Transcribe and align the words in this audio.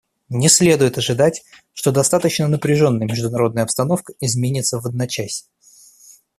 Не 0.29 0.49
следует 0.49 0.97
ожидать, 0.97 1.43
что 1.73 1.91
достаточно 1.91 2.47
напряженная 2.47 3.05
международная 3.05 3.61
обстановка 3.61 4.13
изменится 4.19 4.79
в 4.81 4.87
одночасье. 4.87 5.47